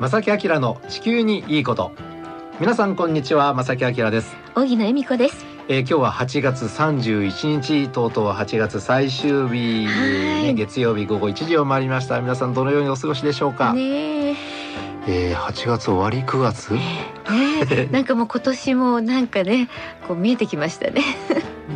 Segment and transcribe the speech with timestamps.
[0.00, 1.90] 正木明の地球にいいこと。
[2.60, 5.44] 皆さんこんにちは正木明です、荻野恵美子です。
[5.66, 10.42] えー、今日は8月31日とうとう8月最終日、はい。
[10.44, 12.20] ね、月曜日午後1時を回りました。
[12.20, 14.36] 皆さんどのようにお過ごしでしょうか、ねえ、
[15.08, 16.74] えー、8月終わり9月？
[16.74, 16.80] ね
[17.68, 19.68] え、 なんかもう今年もなんかね、
[20.06, 21.02] こう見えてきましたね。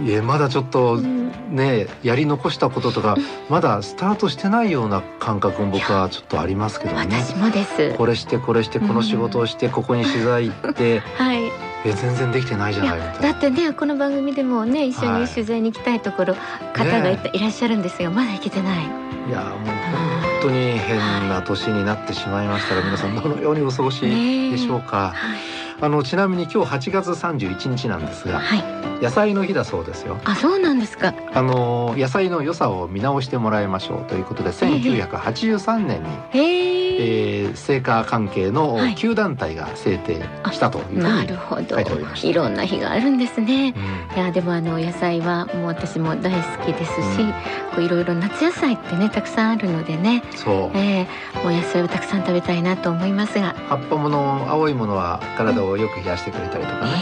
[0.07, 1.22] いやまだちょっとうん
[1.53, 3.17] ねやり残したこととか
[3.49, 7.07] まだスタートしてないような感覚も僕はちょっとありますけどね。
[7.11, 7.95] 私もです。
[7.97, 11.73] これしてこれしてこの仕事をしてここに取材行ってはい。
[11.85, 16.37] え全然できてないじゃないだってね、この番組でもね、一緒はいに取材に行きたいところ、
[16.73, 18.85] 方がい,、ねいらっしゃるんですが、まだ行けてない。
[19.29, 20.99] いやもう本当に変
[21.29, 25.52] な年になってしまいましたが皆さんどのようにお過ごしでしょうか、はい。
[25.83, 28.83] あのちなみに今日8月31日なんですがはい。
[29.03, 31.13] 野菜の日だそうですよあ、そうなんですか。
[31.35, 36.82] あの野菜の良さを見直してもらいましょうということで1983年に、へえ。
[37.03, 38.95] えー、成果関係のはい。
[38.95, 41.77] 9団体が制定したというふうに、なるほど。
[41.77, 43.75] 書いろんな日があるんですね。
[43.77, 44.17] うん。
[44.17, 47.33] いやでもあの野菜はもう私も大好きですし、うん。
[47.75, 50.79] こういろいろ夏野菜ってねたくさんあるのでね、そう。
[50.79, 56.93] えー、もう野菜をたくさん食べたいなと思いますが、葉っぱもの青いものは体をよく冷やしてくれたりとかね、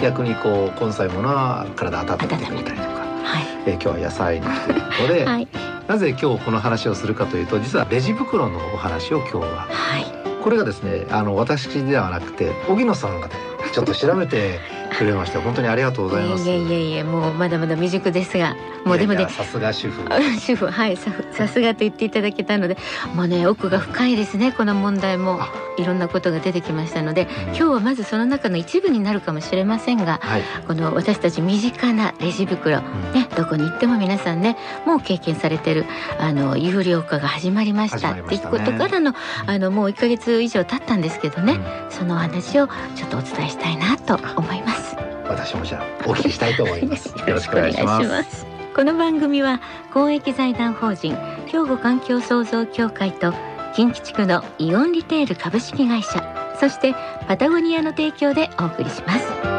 [0.00, 3.44] 逆にこう根菜ものは体温めてくれたりとか、はい。
[3.66, 9.68] えー今日は野菜の日ということで、 はいなぜ今日この話をするかというと実はレジ袋のお話を今日は。
[9.70, 10.04] はい。
[10.42, 13.34] これがですねあの私ではなくて荻野さんがね
[13.72, 14.60] ちょっと調べて
[14.96, 16.48] くれまして本当にありがとうございます。
[16.48, 18.56] いえいえいえもうまだまだ未熟ですが。
[18.84, 20.02] もうでもねさすが主婦。
[20.40, 22.76] 主婦はいささすがと言っていただけたので
[23.14, 25.38] もうね奥が深いですねこの問題も。
[25.40, 25.48] あ。
[25.76, 27.28] いろんなことが出てきましたのでうん。
[27.48, 30.42] 今日はまずその中の一部になるかもしれませんがはい。
[30.66, 33.12] この私たち身近なレジ袋うん。
[33.12, 35.84] ね、どこに行っても皆さんねもう経験されてる
[36.18, 39.14] あの有料化が始まりましたっていうことからの
[39.46, 41.90] あのもう1ヶ月以上経ったんですけどね、うん。
[41.90, 44.85] そのお話をちょっとお伝えしたいなと思います。
[45.28, 47.08] 私もじゃあお聞きしたいと思います。
[47.26, 48.02] よろしくお願いします。
[48.02, 49.60] よろしくお願いしますこの番組は
[49.92, 51.16] 公益財団法人
[51.46, 53.32] 兵庫環境創造協会と
[53.74, 56.22] 近畿地区のイオンリテール株式会社
[56.60, 56.94] そして
[57.26, 59.56] パタゴニアの提供でお送りします。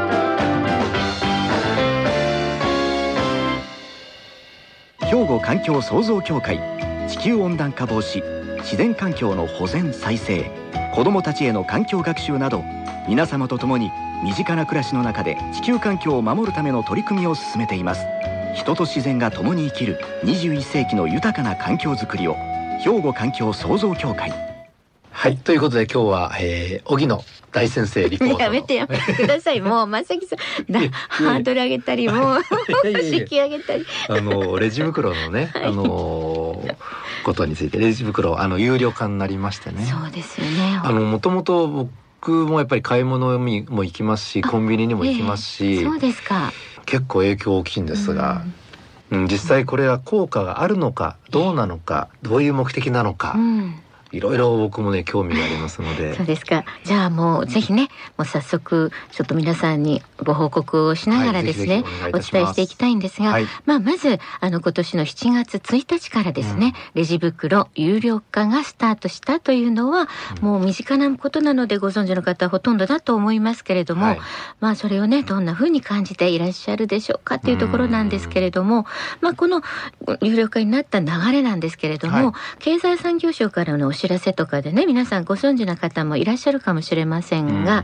[5.07, 6.59] 兵庫環境創造協会
[7.07, 8.21] 地球温暖化防止
[8.57, 10.51] 自然環境の保全再生
[10.93, 12.63] 子どもたちへの環境学習など
[13.07, 13.91] 皆様と共に
[14.23, 18.05] 身近な暮らしの中で地球環境を守るための取り組みを進めています
[18.53, 22.35] 人と自然が共に生きる21世紀の豊かな環境づくりを
[22.83, 24.31] 兵庫環境創造協会
[25.11, 29.61] はいということで今日は、えー、荻野大先生リポートのやめてやめてください。
[29.61, 30.79] もうまさきさん、だ
[31.09, 32.41] ハードル上げたり、もう
[33.01, 33.85] 引き上げたり。
[34.09, 36.63] あのレジ袋のね、 はいあの
[37.23, 39.85] ことについてレジ袋あの有料化になりましてね。
[39.85, 40.79] そうですよね。
[40.83, 41.89] あのもともと僕
[42.25, 46.51] もやっぱり買い物にも行きますしあコンビニにも行きますし、そうですか。
[46.85, 48.41] 結構影響大きいんですが、
[49.11, 53.75] うん実際これは効果があるのかどうなのかどういう目的なのか、うん、うん
[54.11, 56.15] いろいろ僕もね興味がありますので。
[56.15, 56.63] そうですか。
[56.83, 63.45] じゃあもうぜひね、もう早速ちょっと皆さんにご報告をしながらですね、はいお願いいお伝えしていきたいんですが、はい。
[63.65, 70.07] まあまずあの今年の7月1日からですね、レジ袋有料化がスタートしたというのは、
[70.41, 70.47] うん。
[70.47, 74.19] もう身近なことなのでご存知の方はほとんどだと思いますけれども、はい。
[74.59, 78.85] まあそれをねどんな風に感じていらっしゃるでしょうかというところなんですけれども、
[79.21, 79.61] まあこの
[80.21, 82.33] 有料化になった流れなんですけれども、はい。
[82.59, 87.83] 経済産業省からのお知らせとかでね皆さんご存知な方もいらっしゃるかもしれませんが、うん。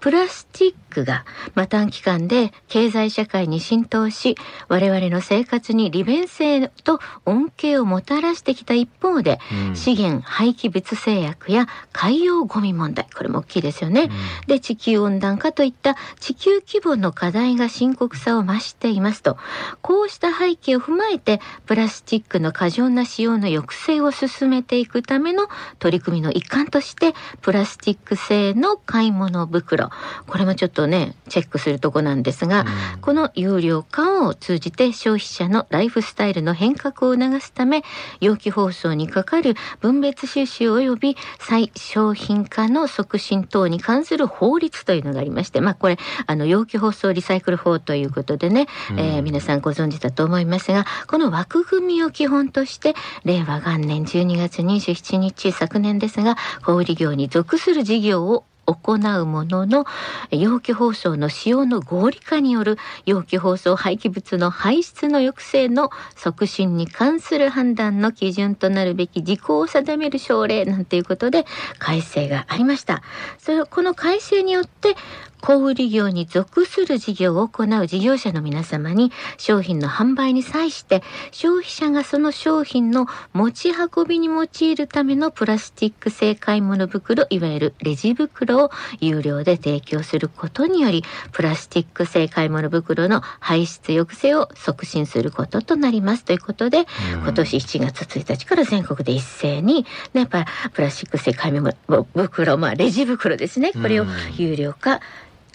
[0.00, 4.36] プラスチックが、まあ、短期間で経済社会に浸透し
[4.68, 9.38] 我々の生活に利便性と恩恵をもたらしてきた一方で、
[9.68, 9.76] うん。
[9.76, 14.10] 資源廃棄物制約や海洋ゴミ問題これも大きいですよね。
[14.46, 19.36] で地球温暖化といった地球規模の課題が深刻さを増していますと。
[19.82, 25.48] こうした背景を踏まえてプラスチックの過剰な使用の抑制を進めていくための
[25.78, 29.90] 取り組みの一環としてプラスチック製の買い物袋。
[30.26, 33.00] これもちょっとねチェックするとこなんですが、うん。
[33.00, 37.82] この有料化を通じて消費者のライフスタイルの変革を促すため
[38.20, 48.66] 容器包装にかかる分別収集及び再商品化の促進等に関する法律というのがありましてまあこれあの容器包装リサイクル法ということでね、
[48.96, 52.94] えー皆さんご存知だと思いますがこの枠組みを基本として
[53.24, 59.84] 令和元年12月27日昨年ですが小売業に属する事業を行うものの
[60.30, 71.46] 容器包装の使用の合理化による容器包装廃棄物の排出の抑制の促進に関する判断の基準となるべき事項を定める省令なんていうことで
[71.78, 73.02] 改正がありました。
[73.38, 74.96] それこの改正によって
[75.40, 81.02] 小売業に属する事業を行う事業者の皆様に商品の販売に際して
[81.32, 88.70] 消費者がその商品の持ち運びに用いるためのプラスチック製買い物袋いわゆるレジ袋を
[89.00, 96.24] 有料で提供することによりプラスチック製買い物袋の排出抑制を促進することとなります。
[96.24, 101.74] ということで、今年7月1日から全国で一斉に、ね、やっぱプラスチック製買い物
[102.14, 103.72] 袋まあレジ袋ですね。
[103.72, 104.06] これを
[104.36, 105.00] 有料化、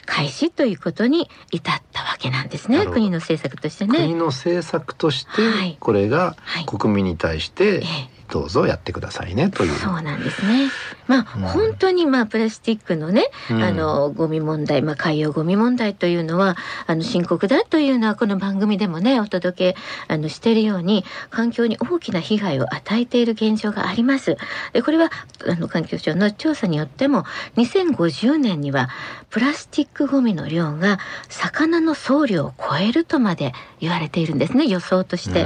[0.05, 3.97] 開始ということに至ったわけなんですね国の政策としてね。
[3.99, 6.35] 国の政策としてこれが
[6.65, 7.83] 国民に対して、
[8.29, 9.73] どうぞやってくださいねという。
[9.73, 10.69] そうなんですね。
[11.07, 16.57] まあ、うん、本当にまあプラスチックのね、うん、あのゴミ問題、まあ海洋ゴミ問題というのは
[16.87, 24.37] あの深刻だというのはこの番組でもねお届けあのしているように環境に大きな被害を与えている現状があります。
[24.73, 25.11] でこれは
[25.47, 27.25] あの環境省の調査によっても
[27.57, 28.89] 2050年には
[29.29, 30.99] プラスチックゴミの量が
[31.29, 35.45] 魚の総量を超えるとまで言われているんですね予想として。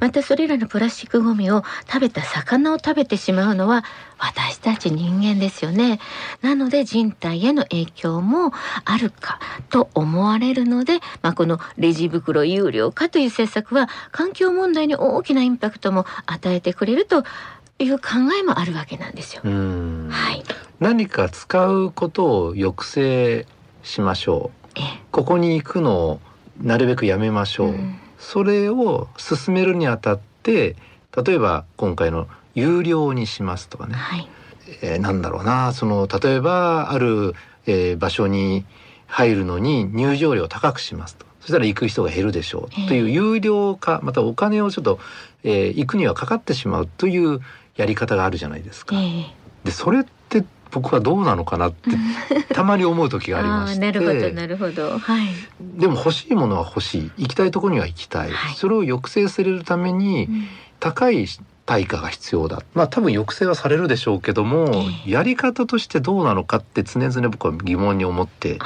[0.00, 3.84] またそれらのプラスチックゴミを食べた魚を食べてしまうのは
[4.18, 6.00] 私たち人間ですよね。
[6.40, 8.52] なので人体への影響も
[8.86, 17.24] あるかと思われるので、まあ、このレジ袋有料化という政策は環境問題に大きなインパクトも与えてくれると
[17.78, 18.08] いう考
[18.38, 19.42] えもあるわけなんですよ。
[19.44, 20.42] はい、
[20.80, 23.46] 何か使うことを抑制
[23.82, 24.80] しましょう。
[25.10, 26.20] ここに行くのを
[26.62, 27.70] なるべくやめましょう。
[27.72, 27.78] う
[28.18, 30.76] それを進めるにあたって
[31.22, 34.28] 例えば今回の有料にしますとかね、はい、
[34.82, 35.72] えー、なんだろうな。
[35.72, 37.34] その例えばある、
[37.66, 38.64] えー、場所に
[39.06, 41.26] 入るのに入場料を高くしますと。
[41.40, 42.88] そしたら行く人が減るでしょう。
[42.88, 44.98] という有料化またお金をちょっと、
[45.44, 47.40] えー、行くにはかかってしまうという
[47.76, 48.96] やり方があるじゃないですか。
[49.64, 51.90] でそれって僕はどうなのかなって
[52.52, 53.80] たまに思う時がありまして。
[53.80, 55.28] なるほどなるほど、はい、
[55.60, 57.10] でも欲しいものは欲しい。
[57.18, 60.48] 行きたいところには行きたい、はい、それを抑制されるために、うん
[60.80, 61.26] 高い
[61.66, 62.62] 対価が必要だ。
[62.74, 68.58] まあ多分抑制はされるでしょうけども、えー、やり方としてどうなのかって常々僕は疑問に思って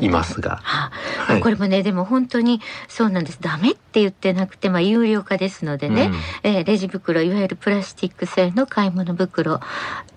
[0.00, 0.90] いますが、は
[1.28, 3.38] あ、これもねでも本当にそうなんです。
[3.40, 6.10] ダメって言ってなくてまあ有料化ですのでね、
[6.42, 9.60] うん、えー、レジ袋いわゆるプラスチック製の買い物袋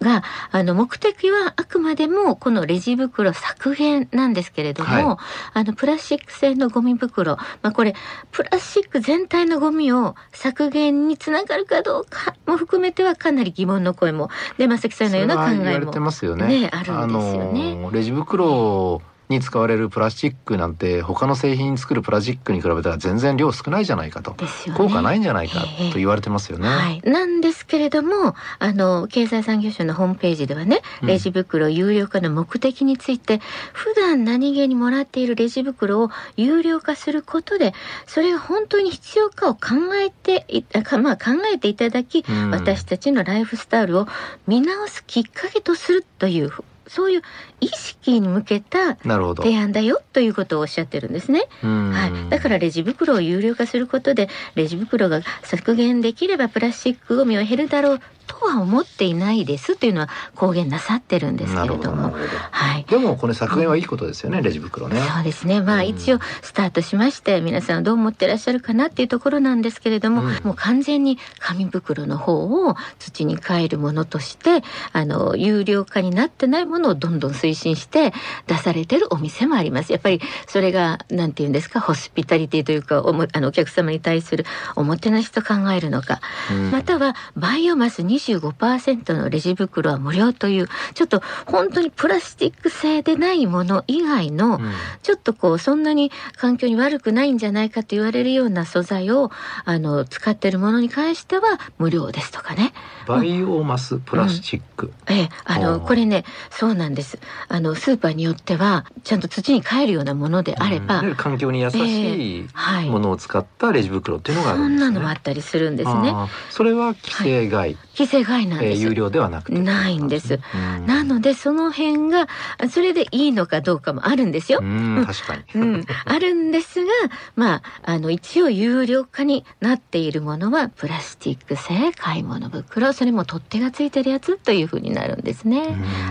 [0.01, 5.17] があの目的はあくまでもこのレジ袋削減なんですけれども、はい、
[5.53, 7.95] あのプラスチック製のゴミ袋まあこれ
[8.31, 11.96] プラスチック全体のゴミを削減につながるかどう
[12.45, 16.69] も含めてはかなり疑問の声もで正木さんのような考えも、ね、あるんですよね。
[16.71, 24.37] あのレジ袋に使われるプラスチックなんて他の製品作るプラスチックに比べたら全然量少ないじゃないかと、ね、
[24.75, 26.67] 効果ないんじゃないかと言われてますよね。
[26.67, 33.39] はい、なんですけれどもあの経済産業省のホームページではねレジ袋有料化の目的について、うん、
[33.73, 37.73] 普段何気にもらっているレジ袋を有料化することで
[38.05, 40.63] それが本当に必要かを考えてい
[41.01, 44.07] まあ、考えていただき、うん、私たちのライフスタイルを
[44.47, 46.51] 見直すきっかけとするという
[46.87, 47.21] そういう
[47.59, 51.47] 意識に向けた提案だよということをおっしゃってるんですね。
[51.61, 57.99] はい、だからレジ袋を有料化することでレジ袋が削減できればプラスチックゴミは減るだろう。
[57.99, 58.05] と
[58.45, 62.13] は思っていないですというのは公言なさってるんですけれども。
[62.51, 65.01] はい、でもこれ削減はいいことですよね、うん、レジ袋ね。
[65.01, 65.61] そうですね。
[65.61, 74.63] まあ一応スタートしまして皆さんどう思ってらっしゃるかなっていうところなんですけれども、うん、もう完全に紙袋の方を土に帰るものとして
[74.93, 78.13] あの有料化になってないものをどんどん推進して
[78.47, 79.91] 出されてるお店もあります。
[79.91, 86.19] やっぱりそれがなんて言うんですかホスピタリティというかおもあのお客様に対するおもてなしと考えるのか、
[86.51, 88.03] うん、またはバイオマス
[88.35, 99.31] 25%のレジ袋は無料というちょっと本当にプラスチック製でないもの以外の、うん、ちょっとこうそんなに環境に悪くないんじゃないかと言われるような素材を
[99.65, 102.73] あの使ってるものに関しては無料ですとかね。
[103.07, 104.87] バイオマスプラスチック。
[105.07, 107.19] うん、ええ、あのこれねそうなんです。
[107.47, 112.47] あのスーパーによってはちゃんと土に帰るようなものであれば、うん、環境に優しい
[112.89, 114.77] ものを使ったレジ袋っていうのがあるんですね。
[114.85, 116.13] そんなのもあったりするんですね。
[116.49, 117.57] それは規制外。
[117.57, 119.59] はい規制外なんです、えー、有料ではなくて。
[119.59, 120.39] ないんです、
[120.85, 122.27] なのでその辺が
[122.69, 124.59] それでいいのかどうかもあるんですよ。
[124.59, 126.91] 確かに、うん、あるんですが
[127.35, 135.61] まああの一応有料化になっているものはプラスチック製買い物袋それも取っ手がついてるやつというふうになるんですね、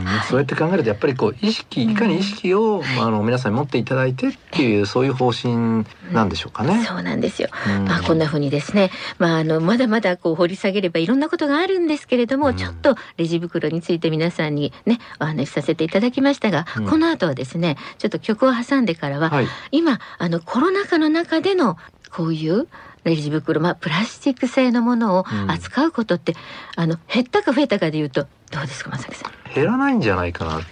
[0.04, 7.48] はい、そうやって考えるとやっぱりこう意識いかに意識を、あの皆さんに持っていただいてっていうそういう方針なんでしょうかね、そうなんですよ、
[7.86, 8.90] まあこんなふうにですね。
[9.18, 21.76] まああのまだまだこう掘り下げればいろんなことがあるんですけれども、ちょっとレジ袋について皆さんにねお話しさせていただきましたが、この後はですねちょっと曲を挟んでからは、はい、今あのコロナ禍の中での
[22.10, 22.68] こういう
[23.04, 26.34] レジ袋、まあ、プラスチック製のものを扱うことって、う
[26.80, 29.54] ん、あの減ったか増えたかでいうとどうですか正木さん？
[29.54, 30.64] 減らないんじゃないかなで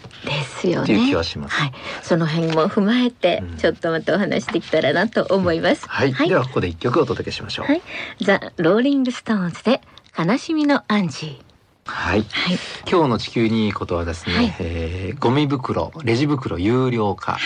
[0.44, 0.94] すよね。
[0.94, 1.54] いう気はします。
[1.54, 5.84] はい、その辺も踏まえて、ちょっとまたお話できたらなと思います。
[5.84, 7.66] うん、はい、はい、ではここで一曲お届けしましょう。
[7.66, 7.82] はい、
[8.22, 9.80] ザ・ローリング・ストーンズで
[10.16, 11.90] 悲しみのアンジー。
[11.90, 17.36] はい、はい、今日の地球にいいことはですね、はい、えー、ゴミ袋レジ袋有料化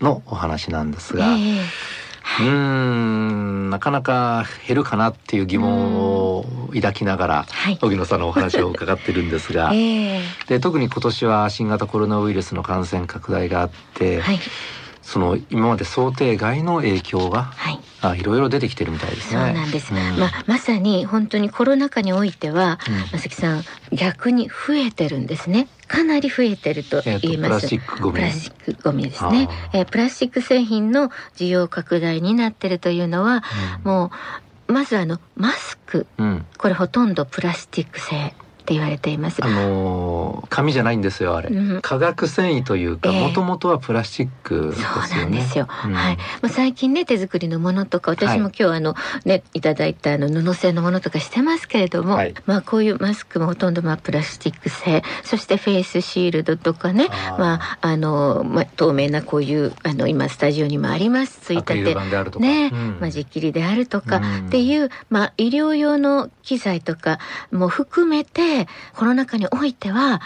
[0.00, 1.58] のお話なんですが、はい。
[1.58, 1.64] えー
[2.40, 7.46] うんなかなか減るかなっていう疑問を抱きながら、
[7.82, 14.40] 荻野さんのお話を伺ってるんですが、えー、で特に今年は新型コロナウイルスの感染拡大があって、はい、
[15.04, 19.40] その今まで想定外の影響が、はい、あいろいろ出てきてるみたいですね。
[19.44, 19.92] そうなんです。
[19.92, 22.78] うん、まあまさに本当にコロナ禍においては、
[23.12, 25.68] うん、正木さん逆に増えてるんですね。
[25.86, 27.48] かなり増えてると言います。
[27.48, 28.14] プラスチックゴミ。
[28.14, 29.48] プラスチックゴミですね。
[29.74, 33.44] えー、プラスチック製品の需要拡大になってるというのは、
[33.84, 34.10] うん、も
[34.68, 36.06] うまずあのマスク、
[36.56, 38.34] これほとんどプラスチック製。
[38.64, 39.44] って言われています。
[39.44, 45.06] あのー、紙じゃないんですよあれ、うん、化学繊維というかもともとはプラスチックですよね。
[45.06, 45.68] そうなんですよ。
[45.84, 46.16] うん、はい。
[46.40, 48.94] まあ最近ね手作りのものとか私も今日あの、
[49.26, 61.94] ねいただいたあの布製のものとかしてますけれども、はい、まあこういうマスクもほとんどまあプラスチック製、そしてフェイスシールドとかね、あまああのまあ透明なこういうあの今スタジオにもありますついたて。
[62.38, 67.18] ね、うん、まあじっきりであるとかっていう、まあ医療用の機材とか
[67.50, 68.53] も含めて
[68.94, 70.20] コロナ禍においては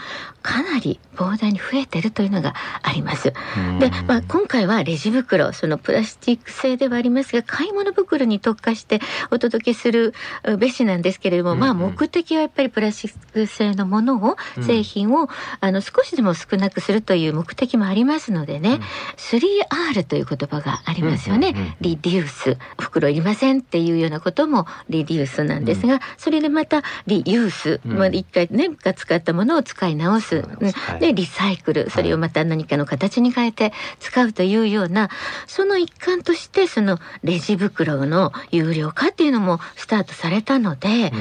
[0.49, 3.33] かなり膨大に増えてるというのがあります。
[3.79, 10.15] で、まあ、今回はレジ袋そのプラスチック製ではありますが買い物袋に特化してお届けする
[10.57, 15.29] べしなんですけれども、まあ目的はやっぱりプラスチック製のものを、製品を
[15.59, 18.79] あの少しでも少なくするという目的もありますのでね、
[19.17, 21.75] 3R という言葉がありますよね。
[21.81, 30.38] リデュース袋いりませんっていうようなこともリデュースなんですが、それでまたリユース、まあ一回ねが使ったものを使い直す、
[30.99, 35.09] でリサイクルそれをまた何かの形に変えて使うというような
[35.47, 41.11] その一環としてそのレジ袋の有料化っていうのもスタートされたので、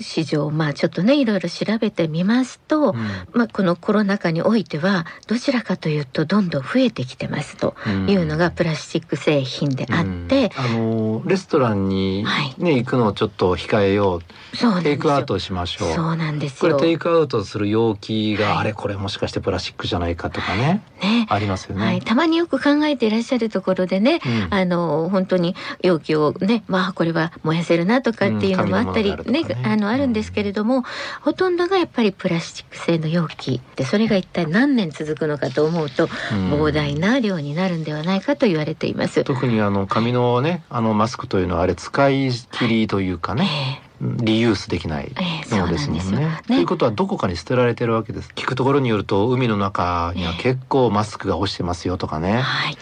[0.00, 2.92] 市場まあちょっとねいろいろ調べてみますと、
[3.32, 7.74] まあこのコロナ禍においてはどちらかというとどんどん増えてきてますと
[8.08, 12.24] いうのがプラスチック製品であって、あのレストランに
[12.58, 14.82] ね、行くのをちょっと控えよう。
[14.82, 15.94] テイクアウトしましょう。
[15.94, 20.82] そうなんですこれテイクアウトする容器が、あれこれもしかしてプラスチックじゃないかとかね。
[21.02, 21.26] ね。
[21.28, 30.84] ありますよね、はい、たまによく考えていらっしゃるところでね、うん、あの本当に容器をねまあこれは燃やせるなとかっていうのもあったり、ね、ね、あのあるんですけれども、
[31.20, 39.24] ほとんどがやっぱりプラスチック製の容器でそれが一体何年続くのかと思うと、膨大な量になるんではないかと言われています。
[39.24, 45.12] 特にあの紙のねあのマスクというのはあれ使い切りというかね、えーリユースできない
[45.50, 46.26] ものですもんね。
[46.26, 48.30] ねということはどこかに捨てられてるわけです。
[48.34, 52.40] 聞くところによると海の中には結構マスクが落ちてますよとかね。
[52.40, 52.76] はい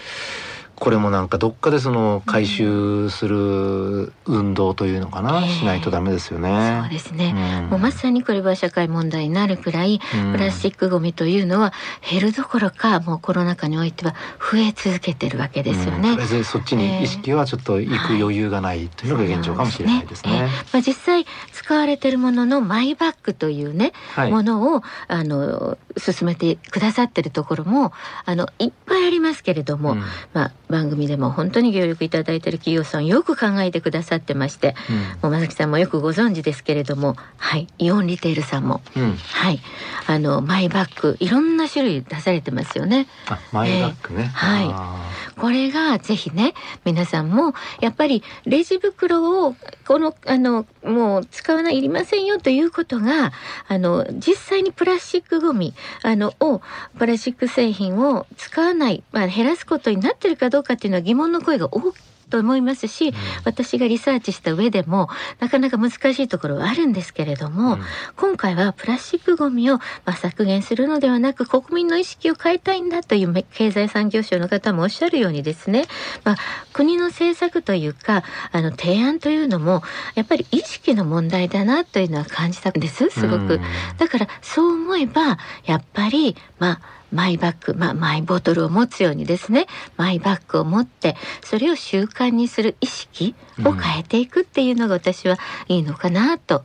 [0.81, 6.81] これもなんかどっかでその回収する運動というのかな、えー、しないとダメですよね。
[6.83, 7.35] そうですね、
[7.65, 10.01] うん、もうまさにこれは社会問題になるくらい、
[10.33, 11.75] プラスチックごみというのは
[12.11, 16.13] 減るどころかもうコロナ禍においては増え続けてるわけですよね。
[16.13, 20.31] うん、そっちに意識はちょっと行く余裕がないというのが現状かもしれないですね。
[20.31, 27.93] すねえー、まあ実際使われてるもののマイバッグというね、はい、ものをあの進めてくださってるところも
[28.25, 34.75] あのいっぱいありますけれども、うん、まあ番組でも本当に協力いただいている企業さんよく考えてくださってまして、
[35.23, 39.61] うん、もう正木さんもよくご存知ですけれども、はい、イオンリテールさんも、うん、はい、
[40.07, 43.09] あのマイバッグいろんな種類出されてますよね。
[43.53, 44.25] マイバッグね。
[44.25, 45.21] えー、はい。
[45.41, 46.53] これがぜひね
[46.85, 53.33] 皆さんもやっぱりレジ袋をこのあのもう使わないいりませんよということが
[53.67, 56.61] あの実際にプラスチックごみあのを
[56.99, 61.93] プラスチック製品を使わない、まあ、減らすことになってるかどうかっていうのは疑問の声が大
[62.31, 63.13] と思いますし、
[63.45, 65.09] 私がリサーチした上でも
[65.41, 67.81] なかなか難しいところはあるんですけれども、うん、
[68.17, 75.85] 今回はプラスチックごみをまあ削減するのではなく国民の意識を変えたいんだという経済産業省の方もおっしゃるようにですね、
[76.25, 76.37] まあ、
[76.73, 79.83] 国の政策というかあの提案というのも
[80.15, 83.61] やっぱり意識の問題だなというのは感じたんですすごく。
[83.99, 95.39] だからそう思えばやっぱりまあマイバッグ、まあ、マイボトルを持つようにですねマイバッグを持ってそれを習慣にする意識を変えていくっていうのが私は
[95.69, 96.65] いいのかなと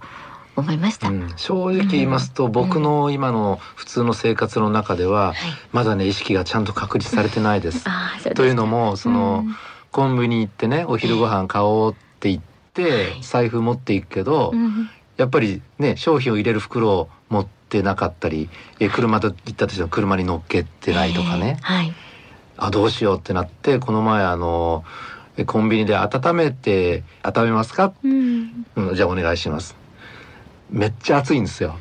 [0.56, 5.34] 思いました、うん、正直言いますと、うん、僕の今の普通の生活の中では、
[5.74, 7.84] まだね意識がちゃんと確立されてないです。
[8.36, 9.56] というのもその、うん、
[9.92, 12.42] コンビニ行ってねお昼ご飯買おうって言っ
[12.74, 14.54] て、財布持っていくけど、
[15.18, 21.94] やっぱりね商品を入れる袋を持ってなかったりえ車と行ったとしても車に乗っけてないとかね、えーはい、
[22.58, 24.84] あどうしようってなってこの前あの
[25.46, 29.76] コンビニで温めて温めますか、うん、うん、じゃあお願いします。
[30.70, 31.78] めっちゃ暑いんですよ。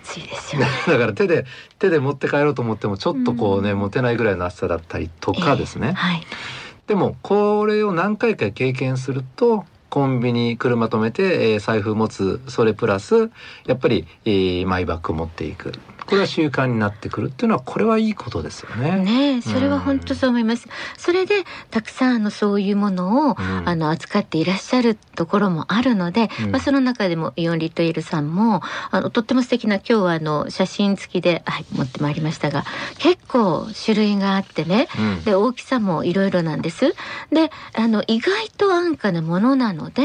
[0.00, 1.44] 暑いですよ、ね、 だから手で
[1.78, 6.26] 手で持って帰ろうと思ってもちょっとこうね、うん、持てないぐらいの暑さだったりとかですね、えーはい、
[6.86, 13.30] でもこれを何回か経験するとコンビニ車止めて、えー、財布持つそれプラス
[13.66, 15.72] やっぱり、えー、マイバッグ持っていく。
[16.06, 18.96] これは習慣になってくるっていうのはこれはいいことですよね。
[19.00, 20.66] ねそれは本当そう思います。
[20.66, 32.64] うん、それでたくさんのそういうものを、うん、あの扱っていらっしゃるところもあるので、うん、まあその中でもイオンリトイルさんもあのとっても素敵な今日はあの写真付きで、はい、持ってまいりましたが
[32.98, 34.88] 結構種類があってね、
[35.24, 36.94] で大きさもいろいろなんです。
[37.32, 40.02] であの意外と安価なものなので、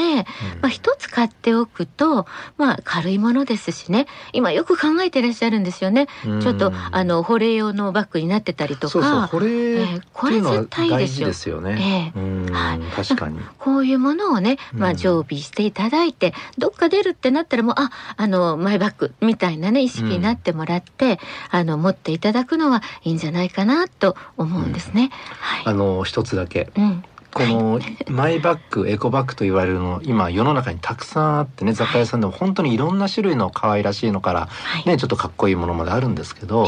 [0.61, 2.25] まあ一つ買っておくと
[2.57, 4.07] まあ軽いものですしね。
[4.33, 6.07] 今よく考えていらっしゃるんですよね。
[6.41, 11.27] ちょっとあの保冷用のバッグになってたりとか、そうそう保冷、えー、これ絶対いいですよ。
[11.27, 12.11] ですよね。
[12.15, 13.39] えー、はい、確かに。
[13.59, 21.19] こういうものをね、まあ常備していただいて、どっか出るってなったらもうああのマイバッグみたいなね意識になってもらって、
[21.49, 25.11] あの持っていただくのはいいんじゃないかなと思うんですね。
[25.39, 25.63] はい。
[25.65, 26.71] あの一つだけ。
[26.77, 27.03] うん。
[27.33, 34.49] このマイバッグエコバッグと言われるの今世の中にたくさんあってね雑貨屋さんでも本当にいろんな種類の可愛らしいのから、
[34.85, 36.67] ねちょっとかっこいいものまであるんですけど、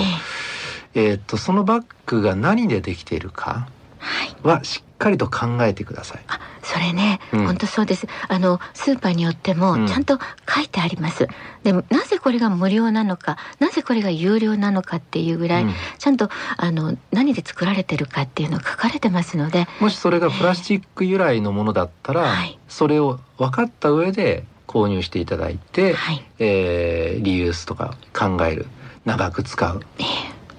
[0.94, 3.68] えっとそのバッグが何でできているか
[4.42, 6.22] はしっかりと考えてください。
[6.64, 8.08] それね、うん、本当そうです。
[8.30, 10.18] あのスーパーによってもちゃんと
[10.48, 11.26] 書いてあります。
[11.26, 11.30] うん、
[11.64, 28.66] でもなぜこれが無料なのか、なぜこれが有料なのかっていうぐらい、うん、ちゃんとあの何で作られてるかっていうのが書かれてますので、もしそれがプラスチック由来のものだったら、えーそれを分かった上で購入していただいて、はい、えー、リユースとか考える、
[29.06, 29.82] 長く使う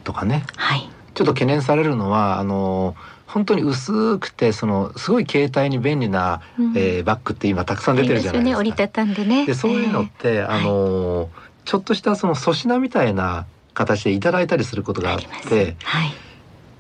[0.05, 0.45] とかね。
[0.55, 2.95] はい、ちょっと懸念されるのはあの
[3.35, 8.61] 本当に薄くてそのすごい携帯に便利な、うん、えー、バッグって今たくさん出てるじゃないですか。
[8.61, 9.45] 折りたたんでね。
[9.45, 11.29] でそういうのって、えー、あの、はい、
[11.65, 15.19] ちょっとしたその粗品みたいな形でいただいたりすることがあっ
[15.49, 16.13] て、はい、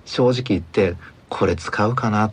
[0.05, 0.95] 正直言って
[1.29, 2.33] これ使うかなっ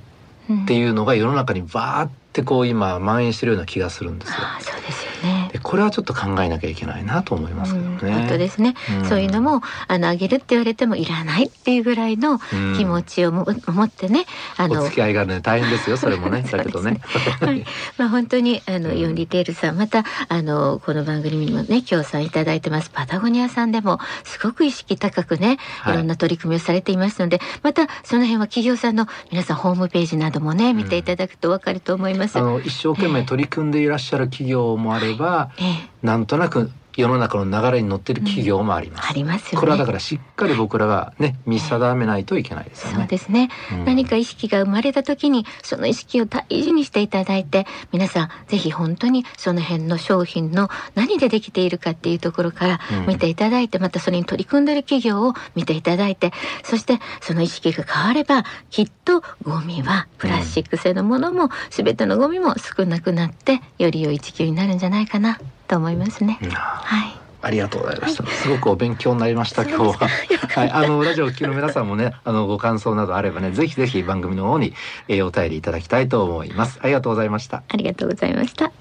[0.67, 4.36] ていうのが世の中にバーってこう今蔓延してるような気がするんですよ。
[4.60, 5.11] そうですよね。
[5.51, 8.13] でこれはちょっと考えなきゃいけないなと思いますけどね。
[8.13, 12.39] 本当ですね、うん、そういうのもあのあげるって言われてもいらないっていうぐらいの
[12.77, 14.25] 気持ちをも、うん、持ってね
[14.57, 17.01] あのお付き合いがあるので大変ですよ それもねだけどね。
[17.39, 17.65] はい、
[17.97, 22.89] まあ本当にあの、イオンリテールさんまたあのこの番組にもね協賛いただいてます。
[22.89, 26.01] パタゴニアさんでもすごく意識高くねい。
[26.01, 32.37] ろんな取り組みをされていますので、はい、またその辺は企業さんの皆さんホームページなどもね見ていただくとわかると思います。
[32.37, 39.06] あの一生懸命取り組んでいらっしゃる企業もあれば、えー、なんとなく世の中の流れに乗ってる企業もあります。
[39.06, 42.95] うん、ありますよ、ね、これはだからしっかり僕らがね見定めないといけないですよね。
[42.97, 56.32] そうですね、うん、何か意識が生まれた時にその意識を大事にしていただいて皆さんぜひ本当にその辺の商品の何でできているかっていうところから見ていただいて、うん、またそれに取り組んでる企業を見ていただいて
[56.63, 65.39] そしてその意識が変わればきっとゴミはプラスチック製のものも全てのゴミも少なくなってより良い地球になるんじゃないかな
[65.71, 66.38] と思いますね。
[66.51, 67.17] はい。
[67.43, 68.27] ありがとうございました。
[68.27, 69.63] すごくお勉強になりました。
[69.63, 70.10] 今日は。
[70.49, 74.73] はい、あのラジオ聴きの皆さんもね、あのご感想などあればね、ぜひぜひ番組の方に、
[75.07, 76.79] えー、お便りいただきたいと思います。
[76.84, 77.63] ありがとうございました。
[77.67, 78.71] ありがとうございました。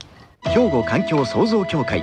[0.42, 2.02] 兵庫環境創造協会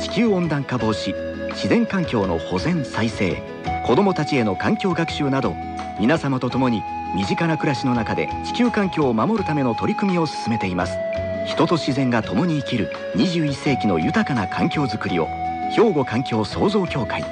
[0.00, 1.14] 地球温暖化防止
[1.50, 3.42] 自然環境の保全再生
[3.86, 5.54] 子どもたちへの環境学習など
[5.98, 6.82] 皆様と共に
[7.16, 11.07] 身近な暮らしの中で地球環境を守るための取り組みを進めています
[11.48, 15.26] 人と自然が共に生きる21世紀の豊かな環境づくりを
[15.74, 17.24] 兵庫環境創造協会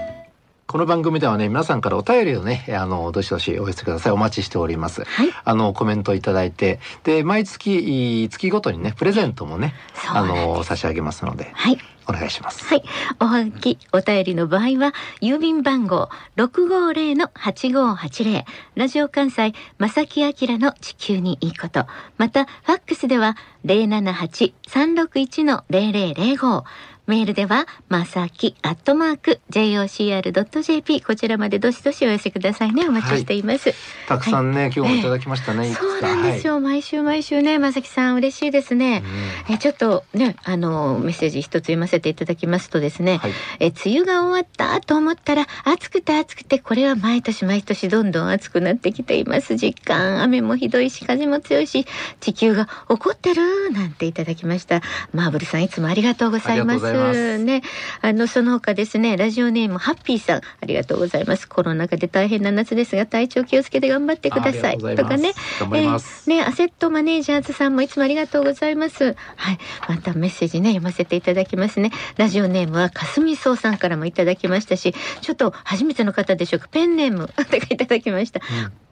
[0.66, 5.04] この番組ではね皆さんからお便りをねあのどしどしお寄せくださいお待ちしております。
[5.04, 5.30] はい。
[5.44, 9.74] あのコメントいただいてで毎月月ごとにねプレゼントもね
[10.08, 11.78] あの差し上げますのではい。
[12.08, 12.64] お願いします。
[12.64, 12.82] はい。
[13.20, 21.86] おはがき、お便りの場合は、郵便番号650-8580、ラジオ関西、正木明の地球にいいこと。
[22.16, 26.62] また、ファックスでは、078-361-0005。
[27.06, 31.02] メールでは、まさき、アットマーク、jocr.jp。
[31.02, 32.88] こちらまでどしどしお寄せくださいね。
[32.88, 33.72] お待ちしています。
[34.08, 35.70] たくさんね、今日もいただきましたね。
[35.70, 36.58] いくそうなんですよ。
[36.58, 39.04] 毎週毎週ね、まさきさん嬉しいですね。
[39.44, 43.32] はいえちょっとねあのメッセージ一つ読ませていただきますとですね、はい。
[43.60, 49.56] え梅雨が終わったと思ったら暑くて暑くてこれは毎年毎年どんどん暑くなってきています。
[49.56, 51.86] 実感雨もひどいし風も強いし
[52.20, 54.82] 地球が怒ってるなんていただきました。
[55.12, 57.38] マーブルさんいつもありがとうございます。
[57.38, 57.62] ね。
[58.02, 61.48] あのその他ですねラジオネームハッピーさんありがとうございます。
[61.48, 65.32] コロナ禍で大変な夏ですが体調気をつけて頑張ってくださいとかね。
[65.60, 66.30] 頑張ります。
[66.30, 69.16] えーね、アセットマネージャーズさんもいつもありがとうございます。
[69.36, 71.85] はい、またメッセージね、読ませていただきますね。
[72.16, 77.28] ラジオネームはかすみそうさんからもいただきましたし、ちょっと初めての方でしょうか、ペンネーム。
[77.36, 78.40] とかいただきました。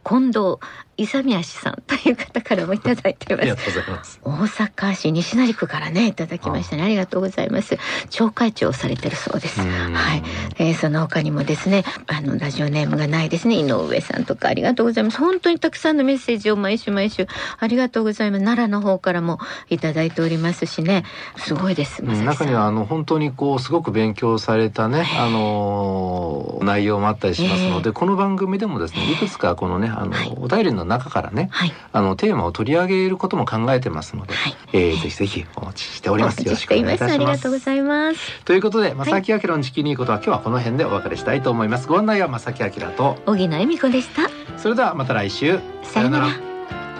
[0.04, 0.58] 近藤
[0.96, 3.42] 勇足さんという方からもいただいています。
[3.42, 4.20] ありがとうございます。
[4.22, 6.82] 大阪市西成区からねいただきましたね。
[6.82, 6.88] あ。
[6.88, 7.76] りがとうございます。
[8.10, 9.60] 町会長をされてるそうです。
[9.60, 9.68] うん。
[9.92, 10.22] はい、
[10.58, 13.56] えーその他にもですねあのラジオネームがないですね。
[13.56, 15.18] 井上さんとかありがとうございます。
[15.18, 17.26] 本当にたくさんのメッセージを毎週毎週
[17.58, 18.44] ありがとうございます。
[18.44, 19.38] 奈良の方からも
[19.70, 21.04] いただいておりますしね。
[21.36, 22.02] すごいです。
[22.02, 31.72] 中にはあの本当にこうすごく勉強されたね、あの内容もあったりしますので、この番組でもですねいくつかこのねあの、はいお便りの中からねはい。
[31.92, 34.56] あのテーマを取り上げることも考えてますので、はい。
[34.72, 36.38] えーぜひぜひお待ちしております。
[36.44, 37.14] よろしくお願いいています。
[37.14, 37.24] あり。
[37.24, 38.44] がとうございます。
[38.44, 41.88] ということで正木明の地球にいいことは今日はこの辺でお別れしたいと思います。
[41.88, 44.28] ご案内は正木明と荻野恵美子でした。
[44.58, 45.58] それではまた来週。
[45.82, 46.28] さよなら。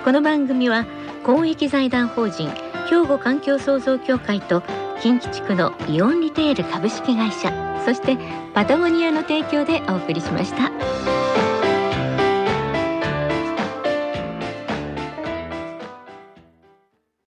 [0.04, 0.87] この番組は
[1.24, 2.50] 公益財団法人
[2.90, 4.62] 兵庫環境創造協会と
[5.05, 7.53] 近畿地区のイオンリテール株式会社
[7.85, 8.17] そして
[8.55, 11.54] パタゴニアの提供でお送りしました。